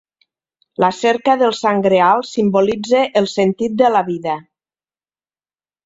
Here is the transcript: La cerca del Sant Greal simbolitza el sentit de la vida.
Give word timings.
La 0.83 0.89
cerca 0.99 1.35
del 1.41 1.53
Sant 1.59 1.83
Greal 1.89 2.25
simbolitza 2.31 3.05
el 3.23 3.31
sentit 3.37 3.79
de 3.85 3.93
la 3.97 4.05
vida. 4.13 4.43